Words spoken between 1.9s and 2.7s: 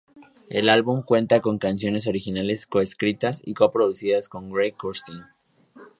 originales